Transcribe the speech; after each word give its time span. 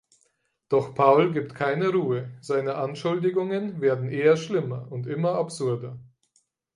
Doch 0.69 0.95
Paul 0.95 1.31
gibt 1.31 1.53
keine 1.53 1.89
Ruhe, 1.89 2.35
seine 2.41 2.73
Anschuldigungen 2.73 3.81
werden 3.81 4.09
eher 4.09 4.35
schlimmer 4.35 4.91
und 4.91 5.05
immer 5.05 5.35
absurder. 5.35 5.99